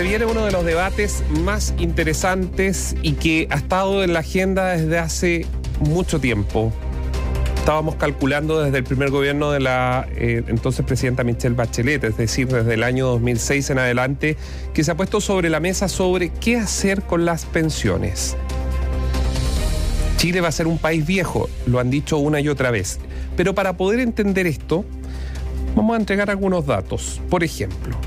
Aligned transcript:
se 0.00 0.04
viene 0.04 0.24
uno 0.24 0.46
de 0.46 0.50
los 0.50 0.64
debates 0.64 1.22
más 1.42 1.74
interesantes 1.76 2.96
y 3.02 3.12
que 3.12 3.46
ha 3.50 3.56
estado 3.56 4.02
en 4.02 4.14
la 4.14 4.20
agenda 4.20 4.68
desde 4.68 4.98
hace 4.98 5.46
mucho 5.78 6.18
tiempo. 6.18 6.72
Estábamos 7.56 7.96
calculando 7.96 8.62
desde 8.62 8.78
el 8.78 8.84
primer 8.84 9.10
gobierno 9.10 9.50
de 9.50 9.60
la 9.60 10.08
eh, 10.16 10.42
entonces 10.46 10.86
presidenta 10.86 11.22
Michelle 11.22 11.54
Bachelet, 11.54 12.02
es 12.02 12.16
decir, 12.16 12.48
desde 12.48 12.72
el 12.72 12.82
año 12.82 13.08
2006 13.08 13.68
en 13.68 13.78
adelante, 13.78 14.38
que 14.72 14.84
se 14.84 14.90
ha 14.90 14.96
puesto 14.96 15.20
sobre 15.20 15.50
la 15.50 15.60
mesa 15.60 15.86
sobre 15.86 16.30
qué 16.30 16.56
hacer 16.56 17.02
con 17.02 17.26
las 17.26 17.44
pensiones. 17.44 18.38
Chile 20.16 20.40
va 20.40 20.48
a 20.48 20.52
ser 20.52 20.66
un 20.66 20.78
país 20.78 21.06
viejo, 21.06 21.50
lo 21.66 21.78
han 21.78 21.90
dicho 21.90 22.16
una 22.16 22.40
y 22.40 22.48
otra 22.48 22.70
vez. 22.70 23.00
Pero 23.36 23.54
para 23.54 23.76
poder 23.76 24.00
entender 24.00 24.46
esto, 24.46 24.86
vamos 25.76 25.92
a 25.92 26.00
entregar 26.00 26.30
algunos 26.30 26.64
datos. 26.64 27.20
Por 27.28 27.44
ejemplo, 27.44 27.98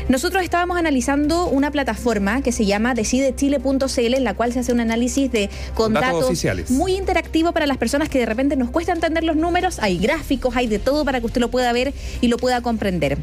Nosotros 0.09 0.43
estábamos 0.43 0.77
analizando 0.77 1.47
una 1.47 1.69
plataforma 1.69 2.41
que 2.41 2.51
se 2.51 2.65
llama 2.65 2.95
decidechile.cl, 2.95 4.13
en 4.15 4.23
la 4.23 4.33
cual 4.33 4.51
se 4.51 4.57
hace 4.59 4.73
un 4.73 4.79
análisis 4.79 5.31
de 5.31 5.51
con 5.75 5.93
datos, 5.93 6.31
muy 6.71 6.95
interactivo 6.95 7.51
para 7.51 7.67
las 7.67 7.77
personas 7.77 8.09
que 8.09 8.17
de 8.17 8.25
repente 8.25 8.55
nos 8.55 8.71
cuesta 8.71 8.91
entender 8.91 9.23
los 9.23 9.35
números. 9.35 9.77
Hay 9.79 9.99
gráficos, 9.99 10.55
hay 10.55 10.65
de 10.65 10.79
todo 10.79 11.05
para 11.05 11.19
que 11.19 11.27
usted 11.27 11.39
lo 11.39 11.51
pueda 11.51 11.71
ver 11.73 11.93
y 12.21 12.27
lo 12.27 12.37
pueda 12.37 12.61
comprender. 12.61 13.19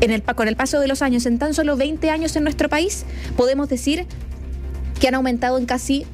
en 0.00 0.10
el, 0.10 0.22
con 0.22 0.48
el 0.48 0.56
paso 0.56 0.80
de 0.80 0.88
los 0.88 1.02
años, 1.02 1.26
en 1.26 1.38
tan 1.38 1.54
solo 1.54 1.76
20 1.76 2.10
años 2.10 2.36
en 2.36 2.44
nuestro 2.44 2.68
país, 2.68 3.04
podemos 3.36 3.68
decir 3.68 4.06
que 5.00 5.08
han 5.08 5.14
aumentado 5.14 5.58
en 5.58 5.66
casi 5.66 6.06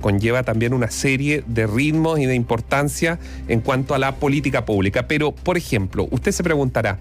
conlleva 0.00 0.42
también 0.42 0.72
una 0.74 0.90
serie 0.90 1.42
de 1.46 1.66
ritmos 1.66 2.18
y 2.18 2.26
de 2.26 2.34
importancia 2.34 3.18
en 3.48 3.60
cuanto 3.60 3.94
a 3.94 3.98
la 3.98 4.16
política 4.16 4.64
pública. 4.64 5.08
Pero, 5.08 5.32
por 5.32 5.56
ejemplo, 5.56 6.08
usted 6.10 6.32
se 6.32 6.42
preguntará, 6.42 6.98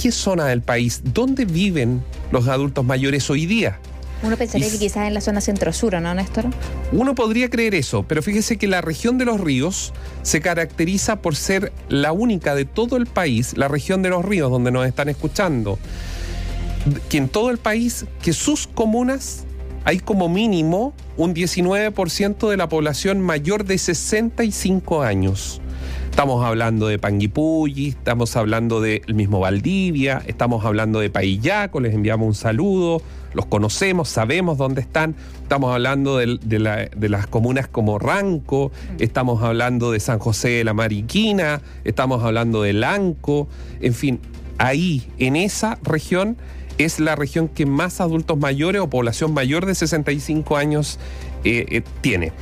¿qué 0.00 0.12
zona 0.12 0.46
del 0.46 0.62
país, 0.62 1.02
dónde 1.04 1.44
viven 1.44 2.02
los 2.30 2.48
adultos 2.48 2.84
mayores 2.84 3.28
hoy 3.30 3.46
día? 3.46 3.78
Uno 4.22 4.36
pensaría 4.36 4.70
que 4.70 4.78
quizás 4.78 5.08
en 5.08 5.14
la 5.14 5.20
zona 5.20 5.40
centro-sur, 5.40 6.00
¿no, 6.00 6.14
Néstor? 6.14 6.46
Uno 6.92 7.14
podría 7.14 7.50
creer 7.50 7.74
eso, 7.74 8.04
pero 8.04 8.22
fíjese 8.22 8.56
que 8.56 8.68
la 8.68 8.80
región 8.80 9.18
de 9.18 9.24
los 9.24 9.40
ríos 9.40 9.92
se 10.22 10.40
caracteriza 10.40 11.16
por 11.16 11.34
ser 11.34 11.72
la 11.88 12.12
única 12.12 12.54
de 12.54 12.64
todo 12.64 12.96
el 12.96 13.06
país, 13.06 13.56
la 13.56 13.66
región 13.66 14.00
de 14.02 14.10
los 14.10 14.24
ríos, 14.24 14.50
donde 14.50 14.70
nos 14.70 14.86
están 14.86 15.08
escuchando, 15.08 15.76
que 17.08 17.18
en 17.18 17.28
todo 17.28 17.50
el 17.50 17.58
país, 17.58 18.06
que 18.22 18.32
sus 18.32 18.68
comunas 18.68 19.44
hay 19.84 19.98
como 19.98 20.28
mínimo 20.28 20.94
un 21.16 21.34
19% 21.34 22.48
de 22.48 22.56
la 22.56 22.68
población 22.68 23.20
mayor 23.20 23.64
de 23.64 23.78
65 23.78 25.02
años. 25.02 25.60
Estamos 26.10 26.44
hablando 26.44 26.88
de 26.88 26.98
Panguipulli, 26.98 27.88
estamos 27.88 28.36
hablando 28.36 28.82
del 28.82 29.14
mismo 29.14 29.40
Valdivia, 29.40 30.22
estamos 30.26 30.64
hablando 30.64 31.00
de 31.00 31.08
Paillaco, 31.08 31.80
les 31.80 31.94
enviamos 31.94 32.26
un 32.26 32.34
saludo, 32.34 33.00
los 33.32 33.46
conocemos, 33.46 34.10
sabemos 34.10 34.58
dónde 34.58 34.82
están, 34.82 35.16
estamos 35.42 35.72
hablando 35.72 36.18
de, 36.18 36.38
de, 36.38 37.08
las 37.08 37.26
comunas 37.28 37.66
como 37.66 37.98
Ranco, 37.98 38.72
estamos 38.98 39.42
hablando 39.42 39.90
de 39.90 40.00
San 40.00 40.18
José 40.18 40.50
de 40.50 40.64
la 40.64 40.74
Mariquina, 40.74 41.62
estamos 41.84 42.22
hablando 42.22 42.60
de 42.60 42.74
Lanco, 42.74 43.48
en 43.80 43.94
fin, 43.94 44.20
ahí, 44.58 45.08
en 45.18 45.34
esa 45.34 45.78
región, 45.82 46.36
es 46.78 47.00
la 47.00 47.16
región 47.16 47.48
que 47.48 47.66
más 47.66 48.00
adultos 48.00 48.38
mayores 48.38 48.80
o 48.82 48.88
población 48.88 49.34
mayor 49.34 49.66
de 49.66 49.74
65 49.74 50.56
años 50.56 50.98
eh, 51.44 51.66
eh, 51.68 51.82
tiene. 52.00 52.32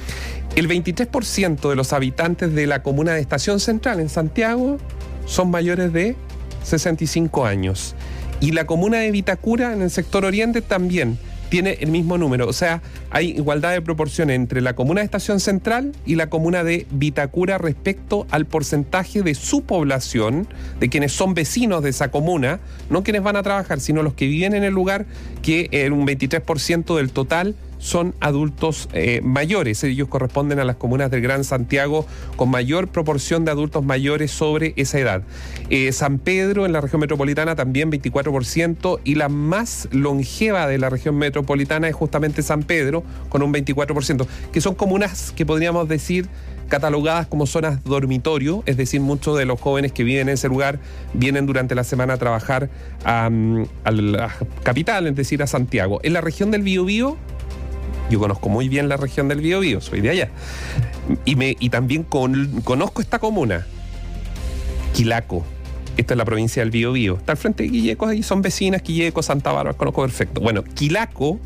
El 0.57 0.69
23% 0.69 1.69
de 1.69 1.77
los 1.77 1.93
habitantes 1.93 2.55
de 2.55 2.67
la 2.67 2.83
comuna 2.83 3.13
de 3.13 3.21
Estación 3.21 3.61
Central 3.61 4.01
en 4.01 4.09
Santiago 4.09 4.79
son 5.27 5.51
mayores 5.51 5.93
de 5.93 6.17
65 6.65 7.47
años. 7.47 7.95
Y 8.41 8.53
la 8.53 8.67
comuna 8.67 8.99
de 8.99 9.11
Vitacura 9.11 9.73
en 9.73 9.83
el 9.83 9.91
sector 9.91 10.25
oriente 10.25 10.63
también 10.63 11.19
tiene 11.51 11.77
el 11.81 11.91
mismo 11.91 12.17
número. 12.17 12.49
O 12.49 12.53
sea, 12.55 12.81
hay 13.11 13.31
igualdad 13.31 13.73
de 13.73 13.83
proporciones 13.83 14.37
entre 14.37 14.63
la 14.63 14.75
comuna 14.75 15.01
de 15.01 15.05
Estación 15.05 15.41
Central 15.41 15.93
y 16.07 16.15
la 16.15 16.31
comuna 16.31 16.65
de 16.65 16.87
Vitacura 16.91 17.59
respecto 17.59 18.27
al 18.31 18.47
porcentaje 18.47 19.23
de 19.23 19.35
su 19.35 19.63
población, 19.63 20.49
de 20.79 20.89
quienes 20.89 21.13
son 21.13 21.35
vecinos 21.35 21.83
de 21.83 21.91
esa 21.91 22.11
comuna, 22.11 22.61
no 22.89 23.03
quienes 23.03 23.23
van 23.23 23.37
a 23.37 23.43
trabajar, 23.43 23.81
sino 23.81 24.03
los 24.03 24.15
que 24.15 24.27
viven 24.27 24.55
en 24.55 24.65
el 24.65 24.73
lugar, 24.73 25.07
que 25.43 25.69
en 25.73 25.93
un 25.93 26.07
23% 26.07 26.97
del 26.97 27.11
total 27.11 27.55
son 27.81 28.15
adultos 28.21 28.89
eh, 28.93 29.21
mayores. 29.25 29.83
Ellos 29.83 30.07
corresponden 30.07 30.61
a 30.61 30.65
las 30.65 30.77
comunas 30.77 31.11
del 31.11 31.23
Gran 31.23 31.43
Santiago 31.43 32.07
con 32.37 32.51
mayor 32.51 32.87
proporción 32.89 33.45
de 33.45 33.51
adultos 33.51 33.85
mayores 33.85 34.31
sobre 34.31 34.75
esa 34.77 35.01
edad. 35.01 35.23
Eh, 35.71 35.91
San 35.91 36.19
Pedro 36.19 36.67
en 36.67 36.73
la 36.73 36.81
región 36.81 37.01
metropolitana 37.01 37.57
también 37.57 37.91
24% 37.91 39.01
y 39.03 39.17
la 39.17 39.29
más 39.29 39.89
longeva 39.91 40.69
de 40.69 40.79
la 40.79 40.91
región 40.91 41.17
metropolitana 41.17 41.89
es 41.89 41.95
justamente 41.95 42.43
San 42.43 42.63
Pedro 42.63 43.03
con 43.29 43.43
un 43.43 43.53
24%, 43.53 44.27
que 44.53 44.61
son 44.61 44.75
comunas 44.75 45.33
que 45.33 45.47
podríamos 45.47 45.89
decir 45.89 46.29
catalogadas 46.71 47.27
como 47.27 47.47
zonas 47.47 47.85
dormitorio, 47.85 48.63
es 48.65 48.79
decir, 48.79 49.01
muchos 49.01 49.37
de 49.37 49.45
los 49.45 49.61
jóvenes 49.61 49.93
que 49.93 50.05
viven 50.05 50.29
en 50.29 50.35
ese 50.35 50.49
lugar 50.49 50.79
vienen 51.13 51.45
durante 51.45 51.75
la 51.75 51.85
semana 51.85 52.15
a 52.15 52.17
trabajar 52.17 52.71
a, 53.05 53.29
la 53.91 54.35
capital, 54.63 55.07
es 55.09 55.17
decir, 55.17 55.43
a 55.43 55.47
Santiago. 55.47 56.01
En 56.05 56.13
la 56.15 56.21
región 56.21 56.51
del 56.51 56.63
Biobío 56.63 57.19
yo 58.11 58.19
conozco 58.19 58.49
muy 58.49 58.69
bien 58.69 58.89
la 58.89 58.97
región 58.97 59.29
del 59.29 59.41
Biobío, 59.41 59.81
soy 59.81 60.01
de 60.01 60.11
allá. 60.11 60.31
Y, 61.25 61.69
también 61.71 62.03
conozco 62.03 63.01
esta 63.01 63.19
comuna, 63.19 63.67
Quilaco. 64.93 65.45
Esta 65.97 66.15
es 66.15 66.19
la 66.19 66.25
provincia 66.25 66.63
del 66.63 66.71
Biobío. 66.71 67.17
Está 67.17 67.33
al 67.33 67.39
frente 67.39 67.63
de 67.63 67.71
Quilleco, 67.71 68.07
ahí 68.07 68.23
son 68.23 68.43
vecinas, 68.43 68.83
Quilleco, 68.83 69.23
Santa 69.23 69.53
Bárbara, 69.53 69.77
conozco 69.77 70.03
perfecto. 70.03 70.41
Bueno, 70.41 70.65
Quilaco, 70.65 71.39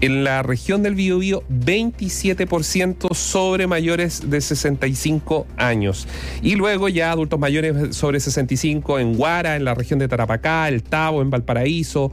en 0.00 0.24
la 0.24 0.42
región 0.42 0.82
del 0.82 0.94
Biobío, 0.94 1.42
27% 1.48 3.14
sobre 3.14 3.66
mayores 3.66 4.28
de 4.30 4.40
65 4.40 5.46
años. 5.56 6.06
Y 6.42 6.56
luego 6.56 6.88
ya 6.88 7.12
adultos 7.12 7.40
mayores 7.40 7.96
sobre 7.96 8.20
65 8.20 8.98
en 8.98 9.14
Guara, 9.14 9.56
en 9.56 9.64
la 9.64 9.74
región 9.74 9.98
de 9.98 10.08
Tarapacá, 10.08 10.68
El 10.68 10.82
Tabo, 10.82 11.22
en 11.22 11.30
Valparaíso, 11.30 12.12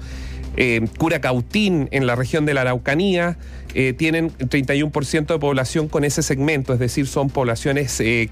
eh, 0.58 0.86
Curacautín, 0.98 1.88
en 1.92 2.08
la 2.08 2.16
región 2.16 2.46
de 2.46 2.54
la 2.54 2.62
Araucanía, 2.62 3.38
eh, 3.74 3.94
tienen 3.94 4.32
31% 4.32 5.34
de 5.34 5.40
población 5.40 5.88
con 5.88 6.04
ese 6.04 6.24
segmento, 6.24 6.74
es 6.74 6.80
decir, 6.80 7.08
son 7.08 7.30
poblaciones 7.30 8.00
eh, 8.02 8.30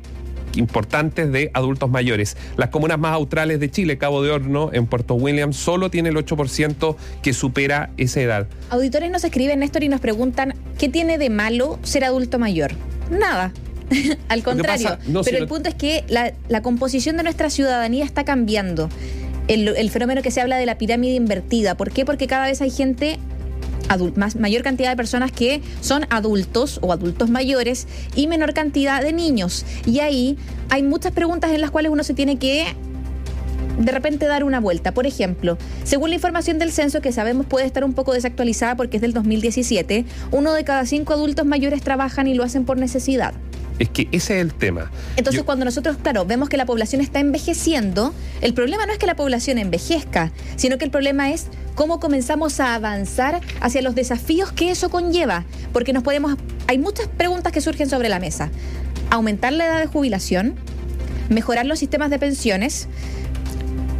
importantes 0.55 1.31
de 1.31 1.51
adultos 1.53 1.89
mayores. 1.89 2.35
Las 2.57 2.69
comunas 2.69 2.99
más 2.99 3.13
australes 3.13 3.59
de 3.59 3.71
Chile, 3.71 3.97
Cabo 3.97 4.21
de 4.21 4.31
Horno, 4.31 4.71
en 4.73 4.85
Puerto 4.85 5.15
Williams, 5.15 5.55
solo 5.55 5.89
tiene 5.89 6.09
el 6.09 6.17
8% 6.17 6.95
que 7.21 7.33
supera 7.33 7.91
esa 7.97 8.21
edad. 8.21 8.47
Auditores 8.69 9.11
nos 9.11 9.23
escriben, 9.23 9.59
Néstor, 9.59 9.83
y 9.83 9.89
nos 9.89 10.01
preguntan, 10.01 10.55
¿qué 10.77 10.89
tiene 10.89 11.17
de 11.17 11.29
malo 11.29 11.79
ser 11.83 12.03
adulto 12.03 12.39
mayor? 12.39 12.71
Nada. 13.09 13.53
Al 14.27 14.43
contrario. 14.43 14.97
Pero 15.23 15.37
el 15.37 15.47
punto 15.47 15.69
es 15.69 15.75
que 15.75 16.03
la, 16.09 16.33
la 16.47 16.61
composición 16.61 17.17
de 17.17 17.23
nuestra 17.23 17.49
ciudadanía 17.49 18.05
está 18.05 18.23
cambiando. 18.23 18.89
El, 19.49 19.89
fenómeno 19.89 20.21
que 20.21 20.29
se 20.29 20.41
habla 20.41 20.57
de 20.57 20.65
la 20.67 20.77
pirámide 20.77 21.15
invertida. 21.15 21.75
¿Por 21.75 21.91
qué? 21.91 22.05
Porque 22.05 22.27
cada 22.27 22.45
vez 22.45 22.61
hay 22.61 22.69
gente 22.69 23.17
más, 24.15 24.35
mayor 24.35 24.61
cantidad 24.61 24.91
de 24.91 24.95
personas 24.95 25.31
que 25.31 25.61
son 25.81 26.05
adultos 26.11 26.79
o 26.83 26.93
adultos 26.93 27.31
mayores 27.31 27.87
y 28.15 28.27
menor 28.27 28.53
cantidad 28.53 29.01
de 29.01 29.11
niños. 29.11 29.65
Y 29.87 30.01
ahí 30.01 30.37
hay 30.69 30.83
muchas 30.83 31.13
preguntas 31.13 31.51
en 31.51 31.61
las 31.61 31.71
cuales 31.71 31.91
uno 31.91 32.03
se 32.03 32.13
tiene 32.13 32.37
que 32.37 32.67
de 33.79 33.91
repente 33.91 34.27
dar 34.27 34.43
una 34.43 34.59
vuelta. 34.59 34.93
Por 34.93 35.07
ejemplo, 35.07 35.57
según 35.83 36.09
la 36.09 36.15
información 36.15 36.59
del 36.59 36.71
censo, 36.71 37.01
que 37.01 37.11
sabemos 37.11 37.47
puede 37.47 37.65
estar 37.65 37.83
un 37.83 37.93
poco 37.93 38.13
desactualizada 38.13 38.75
porque 38.75 38.97
es 38.97 39.01
del 39.01 39.13
2017, 39.13 40.05
uno 40.31 40.53
de 40.53 40.63
cada 40.63 40.85
cinco 40.85 41.13
adultos 41.13 41.47
mayores 41.47 41.81
trabajan 41.81 42.27
y 42.27 42.35
lo 42.35 42.43
hacen 42.43 42.65
por 42.65 42.77
necesidad. 42.77 43.33
Es 43.79 43.89
que 43.89 44.09
ese 44.11 44.35
es 44.35 44.41
el 44.41 44.53
tema. 44.53 44.91
Entonces, 45.15 45.43
cuando 45.43 45.63
nosotros, 45.63 45.97
claro, 46.01 46.25
vemos 46.25 46.49
que 46.49 46.57
la 46.57 46.65
población 46.65 47.01
está 47.01 47.19
envejeciendo, 47.19 48.13
el 48.41 48.53
problema 48.53 48.85
no 48.85 48.91
es 48.91 48.99
que 48.99 49.05
la 49.05 49.15
población 49.15 49.57
envejezca, 49.57 50.31
sino 50.57 50.77
que 50.77 50.85
el 50.85 50.91
problema 50.91 51.31
es 51.31 51.47
cómo 51.75 52.01
comenzamos 52.01 52.59
a 52.59 52.75
avanzar 52.75 53.39
hacia 53.61 53.81
los 53.81 53.95
desafíos 53.95 54.51
que 54.51 54.69
eso 54.69 54.89
conlleva. 54.89 55.45
Porque 55.71 55.93
nos 55.93 56.03
podemos. 56.03 56.35
Hay 56.67 56.77
muchas 56.77 57.07
preguntas 57.07 57.53
que 57.53 57.61
surgen 57.61 57.89
sobre 57.89 58.09
la 58.09 58.19
mesa. 58.19 58.51
Aumentar 59.09 59.53
la 59.53 59.65
edad 59.65 59.79
de 59.79 59.87
jubilación, 59.87 60.55
mejorar 61.29 61.65
los 61.65 61.79
sistemas 61.79 62.09
de 62.09 62.19
pensiones. 62.19 62.89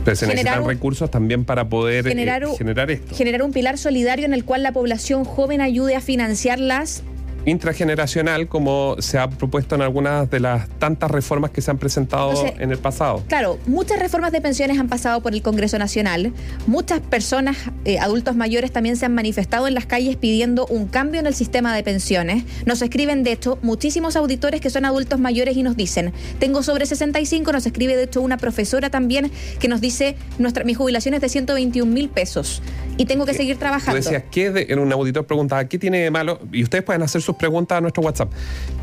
Pero 0.03 0.15
se 0.15 0.27
necesitan 0.27 0.65
recursos 0.65 1.09
también 1.09 1.45
para 1.45 1.69
poder 1.69 2.05
eh, 2.05 2.09
generar, 2.09 2.45
generar 2.57 2.91
esto. 2.91 3.15
Generar 3.15 3.43
un 3.43 3.53
pilar 3.53 3.77
solidario 3.77 4.25
en 4.25 4.33
el 4.33 4.43
cual 4.43 4.63
la 4.63 4.73
población 4.73 5.23
joven 5.23 5.61
ayude 5.61 5.95
a 5.95 6.01
financiar 6.01 6.59
las 6.59 7.03
intrageneracional 7.45 8.47
como 8.47 8.95
se 9.00 9.18
ha 9.18 9.30
propuesto 9.30 9.75
en 9.75 9.81
algunas 9.81 10.30
de 10.30 10.39
las 10.39 10.69
tantas 10.80 11.12
reformas 11.12 11.51
que 11.51 11.62
se 11.62 11.71
han 11.71 11.77
presentado 11.77 12.33
en 12.45 12.71
el 12.71 12.77
pasado. 12.77 13.24
Claro, 13.27 13.59
muchas 13.65 14.00
reformas 14.00 14.31
de 14.31 14.41
pensiones 14.41 14.80
han 14.80 14.89
pasado 14.89 15.21
por 15.21 15.33
el 15.33 15.41
Congreso 15.41 15.77
Nacional, 15.77 16.33
muchas 16.68 17.00
personas, 17.00 17.57
eh, 17.86 18.00
adultos 18.00 18.36
mayores 18.36 18.71
también 18.71 18.97
se 18.97 19.06
han 19.06 19.13
manifestado 19.13 19.68
en 19.68 19.74
las 19.74 19.86
calles 19.86 20.15
pidiendo 20.15 20.65
un 20.68 20.88
cambio 20.88 21.19
en 21.19 21.27
el 21.27 21.33
sistema 21.33 21.75
de 21.75 21.83
pensiones. 21.83 22.44
Nos 22.65 22.81
escriben, 22.81 23.24
de 23.24 23.31
hecho, 23.31 23.57
muchísimos 23.62 24.15
auditores 24.15 24.62
que 24.62 24.69
son 24.69 24.85
adultos 24.85 25.19
mayores 25.19 25.57
y 25.57 25.63
nos 25.63 25.75
dicen, 25.75 26.13
tengo 26.39 26.63
sobre 26.63 26.85
65, 26.85 27.51
nos 27.51 27.65
escribe 27.65 27.95
de 27.95 28.03
hecho 28.03 28.21
una 28.21 28.38
profesora 28.38 28.89
también 28.89 29.31
que 29.59 29.68
nos 29.68 29.81
dice, 29.81 30.15
nuestra, 30.38 30.63
mi 30.63 30.74
jubilación 30.74 31.13
es 31.13 31.21
de 31.21 31.30
121 31.30 31.92
mil 31.92 32.09
pesos 32.09 32.62
y 32.99 33.05
tengo 33.05 33.25
que 33.25 33.33
seguir 33.33 33.57
trabajando. 33.57 33.97
Tú 33.97 34.03
decías, 34.03 34.25
¿qué 34.29 34.67
en 34.67 34.77
un 34.77 34.91
auditor 34.91 35.25
preguntaba, 35.25 35.63
¿qué 35.69 35.79
tiene 35.79 35.99
de 35.99 36.11
malo? 36.11 36.37
Y 36.51 36.63
ustedes 36.63 36.83
pueden 36.83 37.01
hacer 37.01 37.21
sus 37.21 37.37
preguntas 37.37 37.77
a 37.77 37.81
nuestro 37.81 38.03
WhatsApp. 38.03 38.29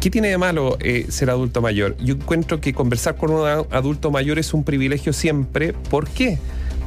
¿Qué 0.01 0.09
tiene 0.09 0.29
de 0.29 0.39
malo 0.39 0.79
eh, 0.81 1.05
ser 1.11 1.29
adulto 1.29 1.61
mayor? 1.61 1.99
Yo 1.99 2.15
encuentro 2.15 2.59
que 2.59 2.73
conversar 2.73 3.17
con 3.17 3.31
un 3.31 3.47
adulto 3.47 4.11
mayor 4.11 4.39
es 4.39 4.55
un 4.55 4.65
privilegio 4.65 5.13
siempre. 5.13 5.75
¿Por 5.75 6.09
qué? 6.09 6.39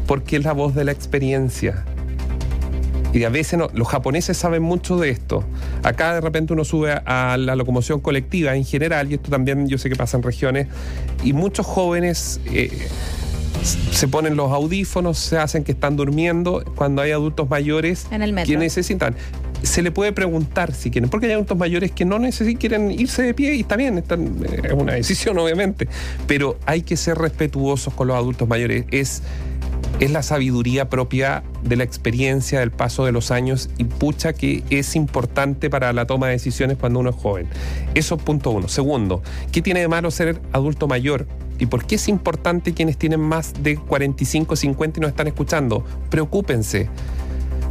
Porque 0.07 0.37
es 0.37 0.43
la 0.43 0.53
voz 0.53 0.73
de 0.73 0.85
la 0.85 0.91
experiencia. 0.91 1.85
Y 3.13 3.23
a 3.23 3.29
veces 3.29 3.59
no, 3.59 3.69
los 3.75 3.87
japoneses 3.87 4.35
saben 4.35 4.63
mucho 4.63 4.97
de 4.97 5.11
esto. 5.11 5.43
Acá 5.83 6.15
de 6.15 6.21
repente 6.21 6.53
uno 6.53 6.65
sube 6.65 6.93
a, 6.93 7.37
la 7.37 7.55
locomoción 7.55 7.99
colectiva 7.99 8.55
en 8.55 8.65
general, 8.65 9.11
y 9.11 9.13
esto 9.13 9.29
también 9.29 9.67
yo 9.67 9.77
sé 9.77 9.87
que 9.91 9.95
pasa 9.95 10.17
en 10.17 10.23
regiones, 10.23 10.67
y 11.23 11.33
muchos 11.33 11.67
jóvenes 11.67 12.41
eh, 12.47 12.71
se 13.63 14.07
ponen 14.07 14.35
los 14.35 14.51
audífonos, 14.51 15.17
se 15.17 15.37
hacen 15.37 15.63
que 15.63 15.71
están 15.71 15.95
durmiendo 15.95 16.63
cuando 16.75 17.01
hay 17.01 17.11
adultos 17.11 17.49
mayores 17.49 18.07
que 18.45 18.57
necesitan 18.57 19.15
se 19.63 19.81
le 19.81 19.91
puede 19.91 20.11
preguntar 20.13 20.73
si 20.73 20.89
quieren, 20.89 21.09
porque 21.09 21.27
hay 21.27 21.33
adultos 21.33 21.57
mayores 21.57 21.91
que 21.91 22.05
no 22.05 22.19
necesitan, 22.19 22.59
quieren 22.59 22.91
irse 22.91 23.23
de 23.23 23.33
pie 23.33 23.55
y 23.55 23.61
está 23.61 23.75
bien, 23.75 23.97
eh, 23.97 24.03
es 24.63 24.73
una 24.73 24.93
decisión 24.93 25.37
obviamente, 25.37 25.87
pero 26.27 26.57
hay 26.65 26.81
que 26.81 26.97
ser 26.97 27.17
respetuosos 27.17 27.93
con 27.93 28.07
los 28.07 28.17
adultos 28.17 28.47
mayores. 28.47 28.85
Es, 28.91 29.21
es 29.99 30.11
la 30.11 30.23
sabiduría 30.23 30.89
propia 30.89 31.43
de 31.63 31.75
la 31.75 31.83
experiencia, 31.83 32.59
del 32.59 32.71
paso 32.71 33.05
de 33.05 33.11
los 33.11 33.31
años 33.31 33.69
y 33.77 33.83
pucha 33.83 34.33
que 34.33 34.63
es 34.69 34.95
importante 34.95 35.69
para 35.69 35.91
la 35.93 36.05
toma 36.05 36.27
de 36.27 36.33
decisiones 36.33 36.77
cuando 36.77 36.99
uno 36.99 37.09
es 37.09 37.15
joven. 37.15 37.47
Eso 37.95 38.15
es 38.15 38.23
punto 38.23 38.51
uno. 38.51 38.67
Segundo, 38.69 39.21
¿qué 39.51 39.61
tiene 39.61 39.81
de 39.81 39.87
malo 39.87 40.09
ser 40.11 40.41
adulto 40.53 40.87
mayor? 40.87 41.27
¿Y 41.59 41.67
por 41.67 41.85
qué 41.85 41.95
es 41.95 42.07
importante 42.07 42.73
quienes 42.73 42.97
tienen 42.97 43.19
más 43.19 43.53
de 43.61 43.75
45, 43.75 44.55
50 44.55 44.99
y 44.99 45.01
nos 45.01 45.09
están 45.11 45.27
escuchando? 45.27 45.83
Preocúpense 46.09 46.89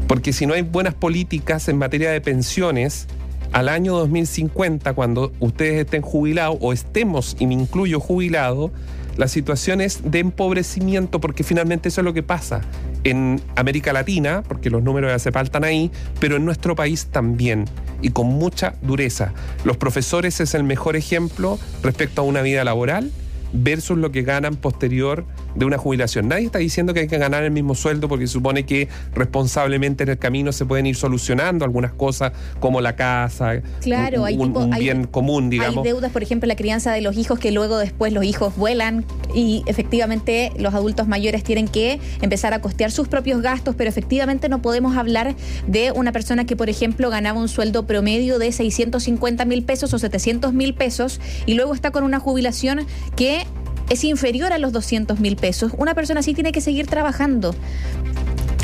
porque 0.09 0.33
si 0.33 0.47
no 0.47 0.54
hay 0.54 0.62
buenas 0.62 0.95
políticas 0.95 1.68
en 1.68 1.76
materia 1.76 2.11
de 2.11 2.21
pensiones, 2.23 3.07
al 3.52 3.68
año 3.68 3.95
2050, 3.95 4.95
cuando 4.95 5.33
ustedes 5.38 5.85
estén 5.85 6.00
jubilados 6.00 6.57
o 6.61 6.73
estemos, 6.73 7.37
y 7.38 7.47
me 7.47 7.54
incluyo 7.54 8.00
jubilado, 8.00 8.73
la 9.18 9.28
situación 9.28 9.83
es 9.83 10.11
de 10.11 10.21
empobrecimiento, 10.21 11.21
porque 11.21 11.45
finalmente 11.45 11.90
eso 11.90 12.00
es 12.00 12.07
lo 12.07 12.14
que 12.14 12.23
pasa 12.23 12.62
en 13.04 13.40
América 13.54 13.92
Latina, 13.92 14.42
porque 14.49 14.71
los 14.71 14.83
números 14.83 15.11
ya 15.12 15.18
se 15.18 15.30
faltan 15.30 15.62
ahí, 15.62 15.90
pero 16.21 16.37
en 16.37 16.45
nuestro 16.47 16.75
país 16.75 17.09
también, 17.12 17.66
y 18.00 18.09
con 18.09 18.28
mucha 18.28 18.76
dureza. 18.80 19.35
Los 19.64 19.76
profesores 19.76 20.40
es 20.40 20.54
el 20.54 20.64
mejor 20.64 20.97
ejemplo 20.97 21.59
respecto 21.83 22.23
a 22.23 22.25
una 22.25 22.40
vida 22.40 22.64
laboral 22.64 23.12
versus 23.52 23.98
lo 23.98 24.12
que 24.12 24.22
ganan 24.22 24.56
posterior 24.56 25.24
de 25.58 25.64
una 25.64 25.76
jubilación. 25.76 26.28
Nadie 26.28 26.46
está 26.46 26.58
diciendo 26.60 26.94
que 26.94 27.00
hay 27.00 27.08
que 27.08 27.18
ganar 27.18 27.42
el 27.42 27.50
mismo 27.50 27.74
sueldo 27.74 28.08
porque 28.08 28.26
se 28.26 28.34
supone 28.34 28.64
que 28.64 28.88
responsablemente 29.14 30.04
en 30.04 30.10
el 30.10 30.18
camino 30.18 30.52
se 30.52 30.64
pueden 30.64 30.86
ir 30.86 30.96
solucionando 30.96 31.64
algunas 31.64 31.92
cosas 31.92 32.32
como 32.60 32.80
la 32.80 32.94
casa, 32.94 33.60
claro, 33.80 34.22
un, 34.22 34.70
bien 34.78 35.04
común, 35.04 35.50
digamos. 35.50 35.78
Hay 35.78 35.92
deudas, 35.92 36.12
por 36.12 36.22
ejemplo, 36.22 36.46
la 36.46 36.56
crianza 36.56 36.92
de 36.92 37.00
los 37.00 37.16
hijos 37.16 37.38
que 37.38 37.50
luego 37.50 37.78
después 37.78 38.12
los 38.12 38.24
hijos 38.24 38.56
vuelan 38.56 39.04
y 39.34 39.62
efectivamente 39.66 40.52
los 40.58 40.74
adultos 40.74 41.08
mayores 41.08 41.42
tienen 41.42 41.66
que 41.66 41.98
empezar 42.20 42.54
a 42.54 42.60
costear 42.60 42.90
sus 42.92 43.08
propios 43.08 43.42
gastos, 43.42 43.74
pero 43.74 43.90
efectivamente 43.90 44.48
no 44.48 44.62
podemos 44.62 44.96
hablar 44.96 45.34
de 45.66 45.92
una 45.92 46.12
persona 46.12 46.44
que, 46.44 46.56
por 46.56 46.68
ejemplo, 46.68 47.10
ganaba 47.10 47.40
un 47.40 47.48
sueldo 47.48 47.86
promedio 47.86 48.38
de 48.38 48.52
650 48.52 49.44
mil 49.44 49.64
pesos 49.64 49.92
o 49.92 49.98
700 49.98 50.52
mil 50.52 50.74
pesos 50.74 51.20
y 51.46 51.54
luego 51.54 51.74
está 51.74 51.90
con 51.90 52.04
una 52.04 52.20
jubilación 52.20 52.86
que 53.16 53.46
es 53.90 54.04
inferior 54.04 54.52
a 54.52 54.59
los 54.59 54.73
200 54.73 55.21
mil 55.21 55.37
pesos. 55.37 55.73
Una 55.78 55.95
persona 55.95 56.21
así 56.21 56.35
tiene 56.35 56.52
que 56.52 56.61
seguir 56.61 56.87
trabajando. 56.87 57.54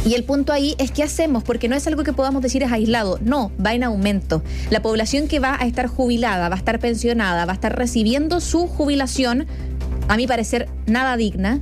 Y 0.04 0.14
el 0.14 0.24
punto 0.24 0.52
ahí 0.52 0.74
es 0.78 0.90
qué 0.90 1.02
hacemos, 1.02 1.44
porque 1.44 1.66
no 1.66 1.76
es 1.76 1.86
algo 1.86 2.04
que 2.04 2.12
podamos 2.12 2.42
decir 2.42 2.62
es 2.62 2.70
aislado, 2.70 3.18
no, 3.22 3.50
va 3.64 3.72
en 3.72 3.84
aumento. 3.84 4.42
La 4.68 4.82
población 4.82 5.28
que 5.28 5.38
va 5.38 5.56
a 5.58 5.66
estar 5.66 5.86
jubilada, 5.86 6.50
va 6.50 6.56
a 6.56 6.58
estar 6.58 6.78
pensionada, 6.78 7.46
va 7.46 7.52
a 7.52 7.54
estar 7.54 7.74
recibiendo 7.74 8.40
su 8.40 8.66
jubilación, 8.66 9.46
a 10.08 10.16
mi 10.18 10.26
parecer 10.26 10.68
nada 10.86 11.16
digna, 11.16 11.60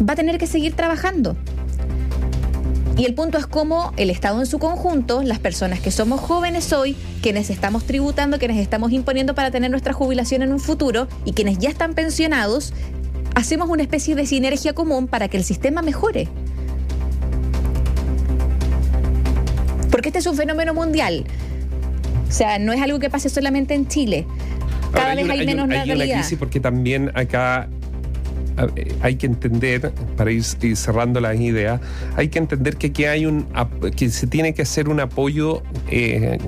va 0.00 0.14
a 0.14 0.16
tener 0.16 0.38
que 0.38 0.46
seguir 0.46 0.72
trabajando. 0.72 1.36
Y 3.00 3.06
el 3.06 3.14
punto 3.14 3.38
es 3.38 3.46
cómo 3.46 3.94
el 3.96 4.10
Estado 4.10 4.40
en 4.40 4.46
su 4.46 4.58
conjunto, 4.58 5.22
las 5.22 5.38
personas 5.38 5.80
que 5.80 5.90
somos 5.90 6.20
jóvenes 6.20 6.70
hoy, 6.74 6.94
quienes 7.22 7.48
estamos 7.48 7.86
tributando, 7.86 8.38
quienes 8.38 8.58
estamos 8.58 8.92
imponiendo 8.92 9.34
para 9.34 9.50
tener 9.50 9.70
nuestra 9.70 9.94
jubilación 9.94 10.42
en 10.42 10.52
un 10.52 10.60
futuro 10.60 11.08
y 11.24 11.32
quienes 11.32 11.56
ya 11.56 11.70
están 11.70 11.94
pensionados, 11.94 12.74
hacemos 13.34 13.70
una 13.70 13.80
especie 13.80 14.14
de 14.16 14.26
sinergia 14.26 14.74
común 14.74 15.08
para 15.08 15.28
que 15.28 15.38
el 15.38 15.44
sistema 15.44 15.80
mejore. 15.80 16.28
Porque 19.90 20.10
este 20.10 20.18
es 20.18 20.26
un 20.26 20.36
fenómeno 20.36 20.74
mundial. 20.74 21.24
O 22.28 22.32
sea, 22.32 22.58
no 22.58 22.74
es 22.74 22.82
algo 22.82 22.98
que 22.98 23.08
pase 23.08 23.30
solamente 23.30 23.72
en 23.72 23.88
Chile. 23.88 24.26
Cada 24.92 25.14
vez 25.14 25.26
hay, 25.26 25.46
menos 25.46 25.70
hay 25.70 25.90
una 25.90 26.04
crisis 26.04 26.38
porque 26.38 26.60
también 26.60 27.10
acá 27.14 27.70
hay 29.02 29.16
que 29.16 29.26
entender, 29.26 29.92
para 30.16 30.30
ir, 30.30 30.44
cerrando 30.44 31.20
las 31.20 31.38
ideas, 31.38 31.80
hay 32.16 32.28
que 32.28 32.38
entender 32.38 32.76
que 32.76 32.88
aquí 32.88 33.04
hay 33.04 33.26
un 33.26 33.46
que 33.96 34.10
se 34.10 34.26
tiene 34.26 34.54
que 34.54 34.62
hacer 34.62 34.88
un 34.88 35.00
apoyo 35.00 35.62
eh, 35.88 36.38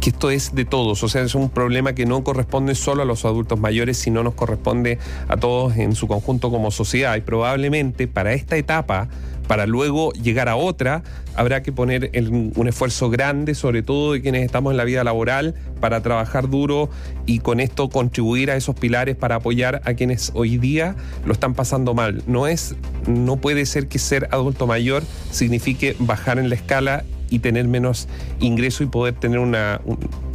que 0.00 0.10
esto 0.10 0.30
es 0.30 0.54
de 0.54 0.64
todos, 0.64 1.02
o 1.02 1.08
sea, 1.08 1.22
es 1.22 1.34
un 1.34 1.50
problema 1.50 1.92
que 1.92 2.06
no 2.06 2.22
corresponde 2.22 2.74
solo 2.74 3.02
a 3.02 3.04
los 3.04 3.24
adultos 3.24 3.58
mayores, 3.58 3.96
sino 3.96 4.22
nos 4.22 4.34
corresponde 4.34 4.98
a 5.28 5.36
todos 5.36 5.76
en 5.76 5.94
su 5.94 6.06
conjunto 6.06 6.50
como 6.50 6.70
sociedad. 6.70 7.16
Y 7.16 7.20
probablemente 7.22 8.06
para 8.06 8.32
esta 8.32 8.56
etapa 8.56 9.08
para 9.48 9.66
luego 9.66 10.12
llegar 10.12 10.48
a 10.48 10.54
otra, 10.54 11.02
habrá 11.34 11.62
que 11.62 11.72
poner 11.72 12.12
un 12.14 12.68
esfuerzo 12.68 13.10
grande, 13.10 13.54
sobre 13.54 13.82
todo 13.82 14.12
de 14.12 14.20
quienes 14.20 14.44
estamos 14.44 14.70
en 14.72 14.76
la 14.76 14.84
vida 14.84 15.02
laboral, 15.02 15.54
para 15.80 16.02
trabajar 16.02 16.48
duro 16.48 16.90
y 17.26 17.40
con 17.40 17.58
esto 17.58 17.88
contribuir 17.88 18.50
a 18.50 18.56
esos 18.56 18.76
pilares 18.76 19.16
para 19.16 19.36
apoyar 19.36 19.80
a 19.84 19.94
quienes 19.94 20.32
hoy 20.34 20.58
día 20.58 20.94
lo 21.24 21.32
están 21.32 21.54
pasando 21.54 21.94
mal. 21.94 22.22
No 22.26 22.46
es, 22.46 22.76
no 23.06 23.36
puede 23.36 23.64
ser 23.66 23.88
que 23.88 23.98
ser 23.98 24.28
adulto 24.30 24.66
mayor 24.66 25.02
signifique 25.30 25.96
bajar 25.98 26.38
en 26.38 26.50
la 26.50 26.54
escala 26.54 27.04
y 27.30 27.38
tener 27.40 27.66
menos 27.66 28.06
ingreso 28.40 28.84
y 28.84 28.86
poder 28.86 29.14
tener 29.14 29.38
una, 29.38 29.80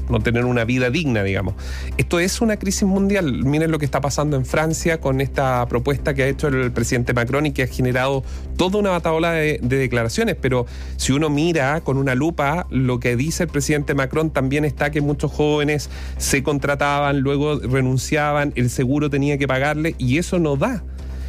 no 0.09 0.19
tener 0.19 0.45
una 0.45 0.65
vida 0.65 0.89
digna, 0.89 1.23
digamos. 1.23 1.55
Esto 1.97 2.19
es 2.19 2.41
una 2.41 2.57
crisis 2.57 2.83
mundial. 2.83 3.43
Miren 3.45 3.71
lo 3.71 3.79
que 3.79 3.85
está 3.85 4.01
pasando 4.01 4.37
en 4.37 4.45
Francia 4.45 4.99
con 4.99 5.21
esta 5.21 5.65
propuesta 5.67 6.13
que 6.13 6.23
ha 6.23 6.27
hecho 6.27 6.47
el 6.47 6.71
presidente 6.71 7.13
Macron 7.13 7.45
y 7.45 7.51
que 7.51 7.63
ha 7.63 7.67
generado 7.67 8.23
toda 8.57 8.79
una 8.79 8.91
bataola 8.91 9.31
de, 9.31 9.59
declaraciones. 9.61 10.35
Pero 10.39 10.65
si 10.97 11.13
uno 11.13 11.29
mira 11.29 11.81
con 11.81 11.97
una 11.97 12.15
lupa 12.15 12.67
lo 12.69 12.99
que 12.99 13.15
dice 13.15 13.43
el 13.43 13.49
presidente 13.49 13.93
Macron, 13.93 14.31
también 14.31 14.65
está 14.65 14.91
que 14.91 15.01
muchos 15.01 15.31
jóvenes 15.31 15.89
se 16.17 16.43
contrataban, 16.43 17.19
luego 17.19 17.59
renunciaban, 17.59 18.53
el 18.55 18.69
seguro 18.69 19.09
tenía 19.09 19.37
que 19.37 19.47
pagarle 19.47 19.95
y 19.97 20.17
eso 20.17 20.39
no 20.39 20.55
da. 20.55 20.83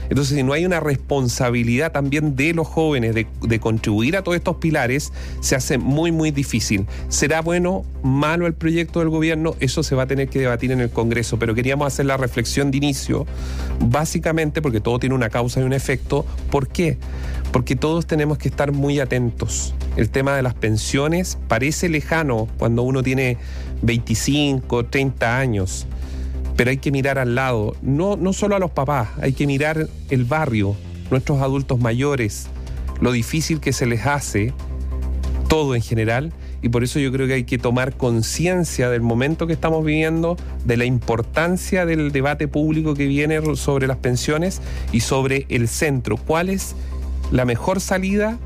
Entonces, 0.09 0.37
si 0.37 0.43
no 0.43 0.53
hay 0.53 0.67
una 0.67 0.81
responsabilidad 0.81 1.93
también 1.93 2.37
de 2.37 2.55
los 2.55 2.67
jóvenes 2.67 3.15
de, 3.15 3.27
contribuir 3.61 4.17
a 4.17 4.23
todos 4.23 4.37
estos 4.37 4.57
pilares, 4.57 5.13
se 5.41 5.57
hace 5.57 5.79
muy, 5.79 6.13
muy 6.13 6.31
difícil. 6.31 6.87
¿Será 7.09 7.41
bueno, 7.41 7.85
malo 8.03 8.47
el 8.47 8.55
proyecto 8.55 9.01
del 9.01 9.09
gobierno? 9.09 9.55
Eso 9.61 9.83
se 9.83 9.95
va 9.95 10.03
a 10.03 10.07
tener 10.07 10.29
que 10.29 10.41
debatir 10.41 10.73
en 10.73 10.81
el 10.81 10.91
Congreso, 10.91 11.39
pero 11.39 11.55
queríamos 11.55 11.87
hacer 11.87 12.07
la 12.07 12.17
reflexión 12.17 12.71
de 12.71 12.79
inicio, 12.79 13.27
básicamente 13.81 14.61
porque 14.61 14.81
todo 14.81 14.99
tiene 14.99 15.15
una 15.15 15.31
causa 15.31 15.61
y 15.61 15.65
un 15.65 15.73
efecto. 15.73 16.27
¿Por 16.51 16.69
qué? 16.69 16.99
Porque 17.53 17.77
todos 17.77 18.07
tenemos 18.07 18.39
que 18.39 18.49
estar 18.49 18.73
muy 18.73 19.01
atentos. 19.01 19.75
El 19.97 20.11
tema 20.11 20.35
de 20.37 20.43
las 20.43 20.55
pensiones 20.55 21.39
parece 21.49 21.89
lejano 21.89 22.49
cuando 22.59 22.83
uno 22.83 23.03
tiene 23.03 23.39
25, 23.83 24.87
30 24.87 25.39
años 25.39 25.87
pero 26.57 26.71
hay 26.71 26.79
que 26.79 26.91
mirar 26.91 27.19
al 27.19 27.35
lado, 27.35 27.77
no, 27.83 28.17
no 28.17 28.33
solo 28.33 28.57
a 28.57 28.59
los 28.59 28.71
papás, 28.71 29.09
hay 29.21 29.33
que 29.33 29.47
mirar 29.47 29.89
el 30.11 30.25
barrio, 30.25 30.77
nuestros 31.11 31.41
adultos 31.41 31.81
mayores, 31.81 32.47
lo 33.01 33.13
difícil 33.13 33.61
que 33.61 33.73
se 33.73 33.87
les 33.87 34.07
hace, 34.07 34.53
todo 35.49 35.75
en 35.75 35.83
general, 35.83 36.33
y 36.63 36.71
por 36.71 36.83
eso 36.83 36.99
yo 36.99 37.13
creo 37.13 37.27
que 37.27 37.35
hay 37.35 37.45
que 37.45 37.59
tomar 37.59 37.95
conciencia 37.95 38.89
del 38.89 39.03
momento 39.03 39.47
que 39.47 39.53
estamos 39.53 39.85
viviendo, 39.85 40.39
de 40.65 40.79
la 40.79 40.87
importancia 40.87 41.85
del 41.85 42.11
debate 42.11 42.49
público 42.49 42.95
que 42.95 43.07
viene 43.07 43.39
sobre 43.57 43.87
las 43.87 43.99
pensiones 43.99 44.63
y 44.91 45.01
sobre 45.01 45.45
el 45.51 45.69
centro. 45.69 46.17
¿Cuál 46.17 46.49
es 46.49 46.75
la 47.31 47.45
mejor 47.45 47.83
salida 47.83 48.39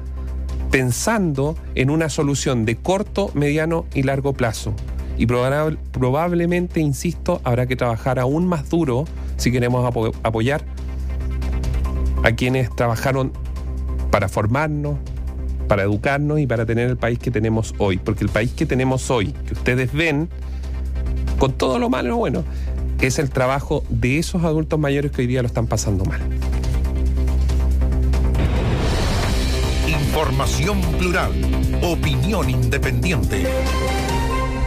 pensando 0.73 1.57
en 1.77 1.91
una 1.91 2.09
solución 2.09 2.65
de 2.65 2.75
corto, 2.75 3.31
mediano 3.35 3.87
y 3.95 4.03
largo 4.03 4.33
plazo? 4.33 4.75
Y 5.19 5.27
probablemente, 5.27 6.81
insisto, 6.81 7.41
habrá 7.43 7.67
que 7.67 7.77
trabajar 7.77 8.19
aún 8.21 8.47
más 8.47 8.71
duro 8.71 9.05
si 9.37 9.51
queremos 9.51 9.85
apoyar 10.23 10.63
a 12.23 12.33
quienes 12.33 12.75
trabajaron 12.75 13.33
para 14.11 14.29
formarnos, 14.29 14.97
para 15.67 15.83
educarnos 15.83 16.39
y 16.39 16.47
para 16.47 16.65
tener 16.65 16.89
el 16.89 16.97
país 16.97 17.19
que 17.19 17.31
tenemos 17.31 17.75
hoy. 17.79 17.99
Porque 17.99 18.25
el 18.25 18.31
país 18.31 18.53
que 18.53 18.65
tenemos 18.65 19.11
hoy, 19.11 19.33
que 19.47 19.55
ustedes 19.55 19.93
ven, 19.93 20.29
con 21.39 21.53
todo 21.53 21.79
lo 21.79 21.91
malo 21.91 22.09
y 22.09 22.11
lo 22.11 22.17
bueno, 22.17 22.45
es 23.01 23.19
el 23.19 23.31
trabajo 23.31 23.85
de 23.89 24.19
esos 24.19 24.45
adultos 24.45 24.79
mayores 24.79 25.13
que 25.13 25.23
hoy 25.23 25.27
día 25.27 25.43
lo 25.43 25.49
están 25.49 25.67
pasando 25.67 26.05
mal. 26.05 26.21
Información 29.87 30.81
plural, 30.99 31.33
opinión 31.83 32.51
independiente. 32.51 33.47